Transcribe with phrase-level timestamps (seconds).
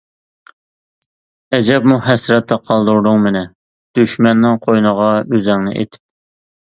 [1.57, 3.43] ئەجەبمۇ ھەسرەتتە قالدۇردۇڭ مېنى،
[4.01, 6.05] دۈشمەننىڭ قوينىغا ئۆزۈڭنى ئېتىپ.